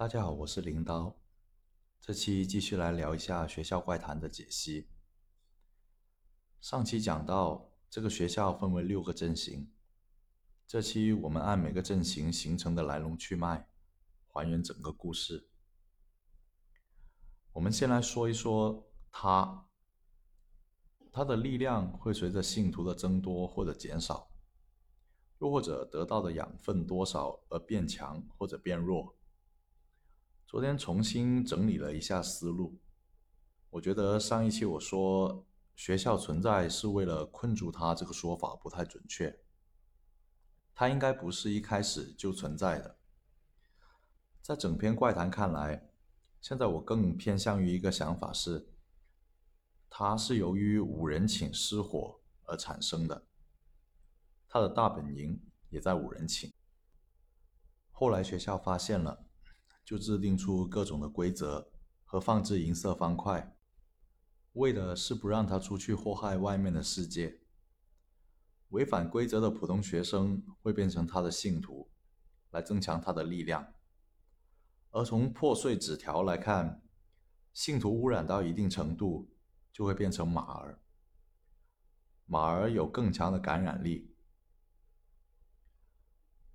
[0.00, 1.14] 大家好，我是林刀。
[2.00, 4.88] 这期继续来聊一下学校怪谈的解析。
[6.58, 9.70] 上期讲到，这个学校分为六个阵型。
[10.66, 13.68] 这期我们按每个阵型形成的来龙去脉，
[14.28, 15.50] 还原整个故事。
[17.52, 19.66] 我们先来说一说它，
[21.12, 24.30] 它的力量会随着信徒的增多或者减少，
[25.40, 29.14] 又或者得到的养分多少而变强或者变弱。
[30.50, 32.80] 昨天重新整理了一下思路，
[33.70, 39.38] 我觉得上一期我说学校存在是为了困住他这个说法不太准确，
[40.74, 42.98] 他应该不是一开始就存在的。
[44.42, 45.88] 在整篇怪谈看来，
[46.40, 48.72] 现在我更偏向于一个想法是，
[49.88, 53.28] 他是由于五人寝失火而产生的，
[54.48, 56.52] 他的大本营也在五人寝，
[57.92, 59.29] 后来学校发现了。
[59.84, 61.70] 就制定出各种的规则
[62.04, 63.56] 和放置银色方块，
[64.52, 67.40] 为的是不让他出去祸害外面的世界。
[68.68, 71.90] 违反规则的普通学生会变成他的信徒，
[72.50, 73.74] 来增强他的力量。
[74.92, 76.82] 而从破碎纸条来看，
[77.52, 79.28] 信徒污染到一定程度
[79.72, 80.80] 就会变成马儿，
[82.26, 84.14] 马儿有更强的感染力。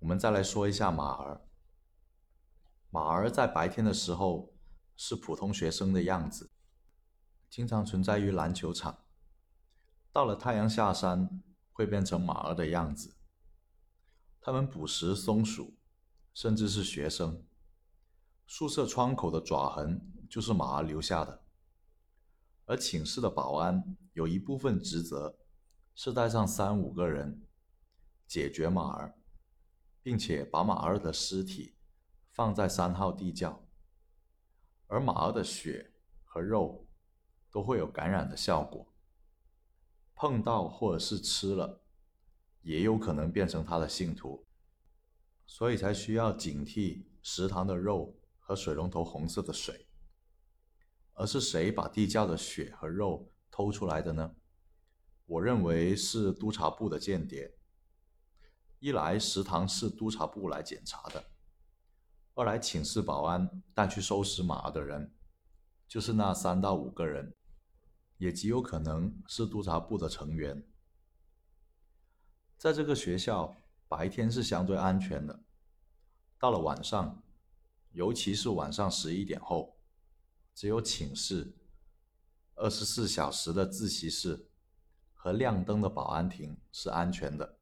[0.00, 1.46] 我们再来说一下马儿。
[2.94, 4.52] 马儿在白天的时候
[4.98, 6.50] 是普通学生的样子，
[7.48, 9.06] 经常存在于篮球场。
[10.12, 13.16] 到了太阳下山，会变成马儿的样子。
[14.42, 15.78] 他们捕食松鼠，
[16.34, 17.46] 甚至是学生。
[18.46, 21.42] 宿舍窗口的爪痕就是马儿留下的。
[22.66, 25.38] 而寝室的保安有一部分职责
[25.94, 27.42] 是带上三五个人，
[28.26, 29.18] 解决马儿，
[30.02, 31.74] 并且把马儿的尸体。
[32.32, 33.62] 放在三号地窖，
[34.86, 35.92] 而马儿的血
[36.24, 36.88] 和肉
[37.50, 38.90] 都会有感染的效果，
[40.14, 41.82] 碰到或者是吃了，
[42.62, 44.46] 也有可能变成他的信徒，
[45.44, 49.86] 所以才需要警惕食堂的肉和水龙头红色的水。
[51.12, 54.34] 而是谁把地窖的血和肉偷出来的呢？
[55.26, 57.58] 我认为是督察部的间谍。
[58.78, 61.22] 一来食堂是督察部来检查的。
[62.34, 65.12] 二来，寝室保安带去收拾马的人，
[65.86, 67.34] 就是那三到五个人，
[68.16, 70.66] 也极有可能是督察部的成员。
[72.56, 73.54] 在这个学校，
[73.86, 75.44] 白天是相对安全的，
[76.38, 77.22] 到了晚上，
[77.90, 79.76] 尤其是晚上十一点后，
[80.54, 81.54] 只有寝室、
[82.54, 84.48] 二十四小时的自习室
[85.12, 87.58] 和亮灯的保安亭是安全的。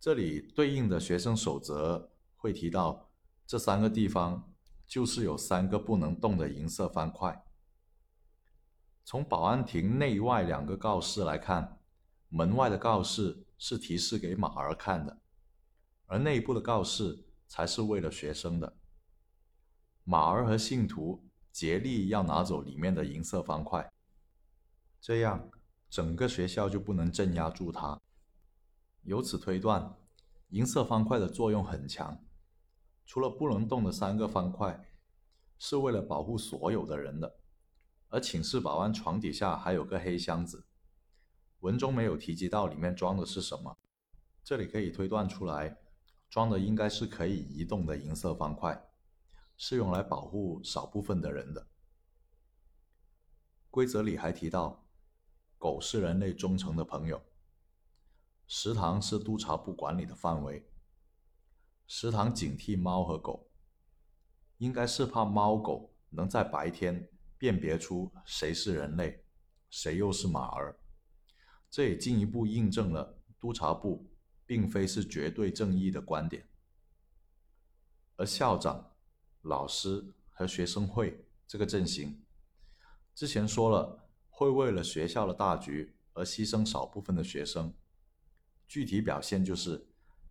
[0.00, 3.05] 这里对应的学生守则会提到。
[3.46, 4.52] 这三个地方
[4.86, 7.44] 就是有三个不能动的银色方块。
[9.04, 11.78] 从保安亭内外两个告示来看，
[12.28, 15.20] 门外的告示是提示给马儿看的，
[16.06, 18.76] 而内部的告示才是为了学生的。
[20.02, 23.92] 马儿和信徒竭力要拿走里面的银色方块，
[25.00, 25.48] 这样
[25.88, 28.00] 整个学校就不能镇压住他。
[29.02, 29.96] 由此推断，
[30.48, 32.20] 银色方块的作用很强。
[33.06, 34.86] 除了不能动的三个方块，
[35.58, 37.38] 是为了保护所有的人的。
[38.08, 40.66] 而寝室保安床底下还有个黑箱子，
[41.60, 43.78] 文中没有提及到里面装的是什么。
[44.44, 45.78] 这里可以推断出来，
[46.28, 48.88] 装的应该是可以移动的银色方块，
[49.56, 51.66] 是用来保护少部分的人的。
[53.70, 54.84] 规则里还提到，
[55.58, 57.22] 狗是人类忠诚的朋友，
[58.46, 60.68] 食堂是督察部管理的范围。
[61.88, 63.48] 食堂警惕猫和狗，
[64.58, 67.08] 应该是怕猫狗能在白天
[67.38, 69.24] 辨别出谁是人类，
[69.70, 70.80] 谁又是马儿。
[71.70, 74.10] 这也进一步印证了督察部
[74.44, 76.48] 并非是绝对正义的观点。
[78.16, 78.96] 而校长、
[79.42, 82.24] 老师和学生会这个阵型，
[83.14, 87.72] 之前说了会为了学校的大局而牺牲少部分的学生，
[88.66, 89.85] 具体表现就是。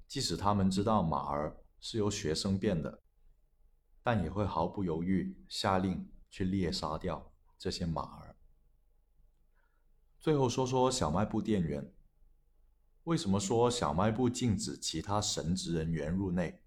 [0.08, 3.02] 即使他们知道马儿是由学生变的，
[4.02, 8.36] 但也会毫不犹豫下令去猎杀掉这些马儿。
[10.20, 11.92] 最后说说小卖部店员，
[13.04, 16.62] 为什么说小卖部禁止其他神职人员入内？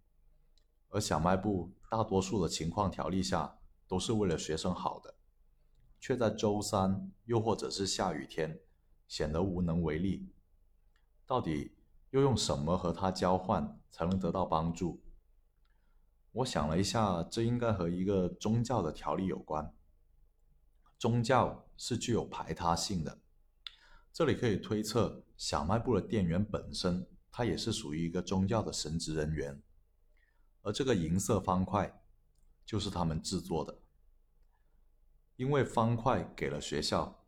[0.91, 5.15] 而小卖部大多数的情况条例下都是为了学生好的，
[6.01, 8.61] 却在周三又或者是下雨天
[9.07, 10.33] 显得无能为力。
[11.27, 11.78] 到底？
[12.11, 15.03] 又用什么和他交换才能得到帮助？
[16.33, 19.75] 我想了一下，这应该和一个宗教的条例有关。
[20.99, 23.21] 宗教是具有排他性的，
[24.13, 29.63] 这里可以推测，小卖部的店员本身，他也是属于一个宗教的神职人员，
[30.63, 32.03] 而这个银色方块
[32.65, 33.79] 就是他们制作的。
[35.37, 37.25] 因为方块给了学校，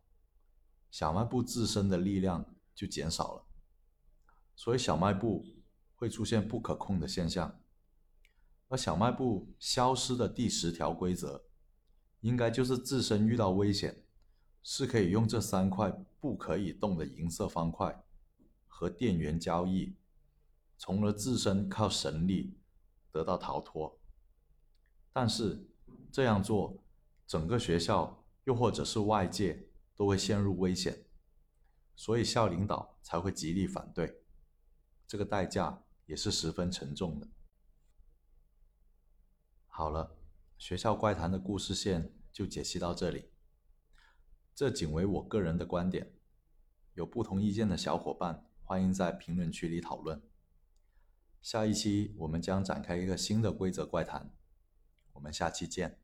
[0.89, 2.45] 小卖部自身的力量
[2.75, 3.45] 就减少了，
[4.61, 5.43] 所以小卖部
[5.95, 7.59] 会出现不可控的现象。
[8.67, 11.45] 而小卖部消失的第十条规则，
[12.19, 14.03] 应该就是自身遇到危险，
[14.61, 18.03] 是可以用这三块不可以动的银色方块
[18.67, 19.95] 和店员交易，
[20.77, 22.59] 从而自身靠神力
[23.11, 23.99] 得到逃脱。
[25.11, 25.67] 但是
[26.11, 26.77] 这样做，
[27.25, 31.03] 整个学校又或者是外界都会陷入危险，
[31.95, 34.20] 所以校领导才会极力反对，
[35.11, 37.27] 这个代价也是十分沉重的。
[39.67, 40.15] 好了，
[40.57, 43.29] 学校怪谈的故事线就解析到这里。
[44.55, 46.13] 这仅为我个人的观点，
[46.93, 50.21] 有不同意见的小伙伴欢迎在评论区里讨论。
[51.41, 54.33] 下一期我们将展开一个新的规则怪谈，
[55.11, 56.00] 我们下期见。